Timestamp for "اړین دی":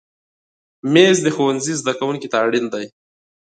2.45-2.85